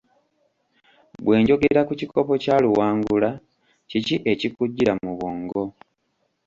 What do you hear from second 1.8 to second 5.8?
ku kikopo kya Luwangula, kiki ekikujjira mu bw'ongo?